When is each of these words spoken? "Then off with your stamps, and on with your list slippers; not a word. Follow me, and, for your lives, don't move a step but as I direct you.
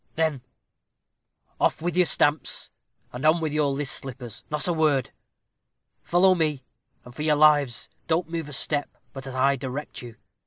"Then 0.15 0.41
off 1.59 1.79
with 1.79 1.95
your 1.95 2.07
stamps, 2.07 2.71
and 3.13 3.23
on 3.23 3.39
with 3.39 3.53
your 3.53 3.67
list 3.71 3.91
slippers; 3.93 4.43
not 4.49 4.67
a 4.67 4.73
word. 4.73 5.11
Follow 6.01 6.33
me, 6.33 6.63
and, 7.05 7.13
for 7.13 7.21
your 7.21 7.35
lives, 7.35 7.87
don't 8.07 8.27
move 8.27 8.49
a 8.49 8.53
step 8.53 8.89
but 9.13 9.27
as 9.27 9.35
I 9.35 9.57
direct 9.57 10.01
you. 10.01 10.15